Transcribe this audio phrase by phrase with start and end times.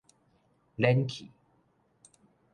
[0.79, 1.29] 蔫去